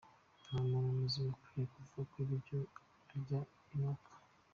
[0.41, 2.59] Nta muntu muzima ukwiye kuvuga ko ibiryo
[3.11, 4.11] arya binuka.